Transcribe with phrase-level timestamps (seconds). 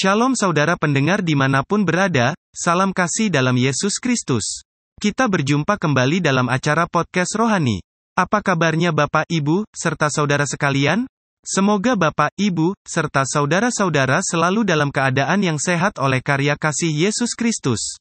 [0.00, 4.64] Shalom saudara pendengar di mana pun berada, salam kasih dalam Yesus Kristus.
[4.96, 7.84] Kita berjumpa kembali dalam acara podcast rohani.
[8.16, 11.04] Apa kabarnya Bapak, Ibu, serta saudara sekalian?
[11.44, 18.00] Semoga Bapak, Ibu, serta saudara-saudara selalu dalam keadaan yang sehat oleh karya kasih Yesus Kristus.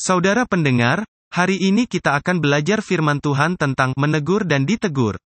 [0.00, 5.20] Saudara pendengar, hari ini kita akan belajar firman Tuhan tentang menegur dan ditegur.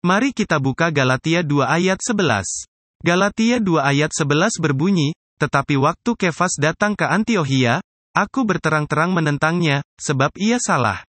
[0.00, 2.64] Mari kita buka Galatia 2 ayat 11.
[3.04, 5.12] Galatia 2 ayat 11 berbunyi,
[5.44, 7.84] Tetapi waktu Kefas datang ke Antiohia,
[8.16, 11.04] aku berterang-terang menentangnya, sebab ia salah.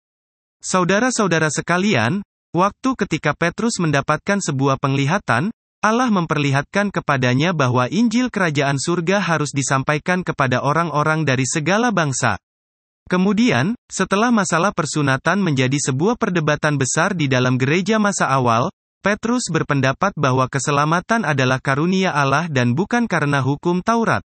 [0.62, 2.22] Saudara-saudara sekalian,
[2.54, 5.50] waktu ketika Petrus mendapatkan sebuah penglihatan,
[5.82, 12.38] Allah memperlihatkan kepadanya bahwa Injil Kerajaan Surga harus disampaikan kepada orang-orang dari segala bangsa.
[13.10, 18.70] Kemudian, setelah masalah persunatan menjadi sebuah perdebatan besar di dalam gereja masa awal,
[19.00, 24.20] Petrus berpendapat bahwa keselamatan adalah karunia Allah dan bukan karena hukum Taurat.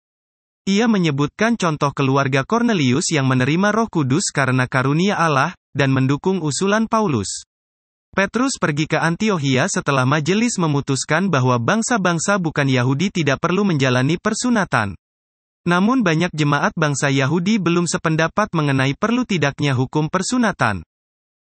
[0.65, 6.89] Ia menyebutkan contoh keluarga Cornelius yang menerima Roh Kudus karena karunia Allah dan mendukung usulan
[6.89, 7.45] Paulus.
[8.17, 14.97] Petrus pergi ke Antiohia setelah majelis memutuskan bahwa bangsa-bangsa bukan Yahudi tidak perlu menjalani persunatan.
[15.69, 20.81] Namun banyak jemaat bangsa Yahudi belum sependapat mengenai perlu tidaknya hukum persunatan.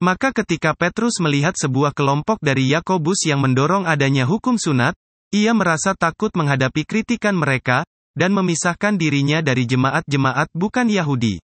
[0.02, 4.98] Maka ketika Petrus melihat sebuah kelompok dari Yakobus yang mendorong adanya hukum sunat,
[5.30, 7.86] ia merasa takut menghadapi kritikan mereka,
[8.18, 11.38] dan memisahkan dirinya dari jemaat-jemaat bukan Yahudi.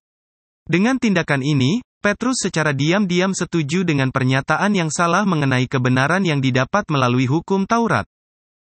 [0.67, 6.83] Dengan tindakan ini, Petrus secara diam-diam setuju dengan pernyataan yang salah mengenai kebenaran yang didapat
[6.91, 8.03] melalui hukum Taurat.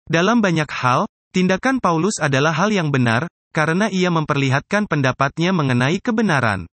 [0.07, 6.70] Dalam banyak hal, tindakan Paulus adalah hal yang benar, karena ia memperlihatkan pendapatnya mengenai kebenaran.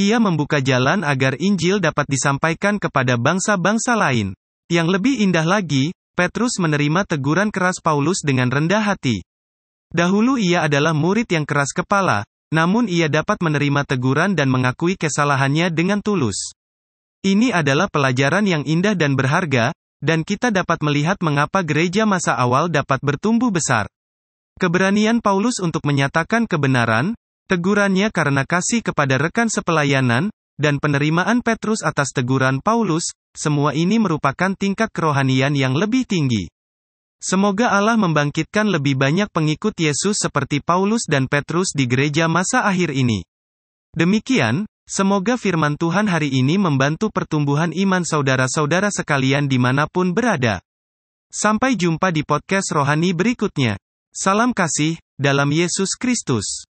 [0.00, 4.32] Ia membuka jalan agar Injil dapat disampaikan kepada bangsa-bangsa lain.
[4.72, 9.20] Yang lebih indah lagi, Petrus menerima teguran keras Paulus dengan rendah hati.
[9.92, 15.68] Dahulu ia adalah murid yang keras kepala, namun ia dapat menerima teguran dan mengakui kesalahannya
[15.68, 16.56] dengan tulus.
[17.20, 22.72] Ini adalah pelajaran yang indah dan berharga, dan kita dapat melihat mengapa gereja masa awal
[22.72, 23.84] dapat bertumbuh besar.
[24.56, 27.12] Keberanian Paulus untuk menyatakan kebenaran,
[27.50, 34.54] Tegurannya karena kasih kepada rekan sepelayanan, dan penerimaan Petrus atas teguran Paulus, semua ini merupakan
[34.54, 36.46] tingkat kerohanian yang lebih tinggi.
[37.18, 42.94] Semoga Allah membangkitkan lebih banyak pengikut Yesus seperti Paulus dan Petrus di gereja masa akhir
[42.94, 43.26] ini.
[43.98, 50.62] Demikian, semoga firman Tuhan hari ini membantu pertumbuhan iman saudara-saudara sekalian di mana pun berada.
[51.34, 53.74] Sampai jumpa di podcast rohani berikutnya.
[54.14, 56.69] Salam kasih, dalam Yesus Kristus.